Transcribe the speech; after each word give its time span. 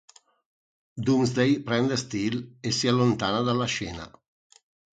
Doomsday 1.09 1.51
prende 1.67 1.95
Steel 2.03 2.35
e 2.67 2.71
si 2.71 2.87
allontana 2.87 3.41
dalla 3.41 3.65
scena. 3.65 4.09